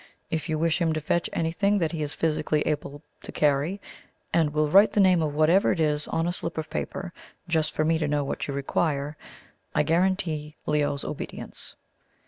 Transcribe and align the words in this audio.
If 0.31 0.49
you 0.49 0.57
wish 0.57 0.81
him 0.81 0.93
to 0.93 0.99
fetch 0.99 1.29
anything 1.31 1.77
that 1.77 1.91
he 1.91 2.01
is 2.01 2.15
physically 2.15 2.61
able 2.61 3.03
to 3.21 3.31
carry, 3.31 3.79
and 4.33 4.51
will 4.51 4.67
write 4.67 4.93
the 4.93 4.99
name 4.99 5.21
of 5.21 5.35
whatever 5.35 5.71
it 5.71 5.79
is 5.79 6.07
on 6.07 6.25
a 6.25 6.33
slip 6.33 6.57
of 6.57 6.71
paper, 6.71 7.13
just 7.47 7.71
for 7.75 7.85
me 7.85 7.99
to 7.99 8.07
know 8.07 8.23
what 8.23 8.47
you 8.47 8.53
require, 8.55 9.15
I 9.75 9.83
guarantee 9.83 10.55
Leo's 10.65 11.03
obedience." 11.03 11.75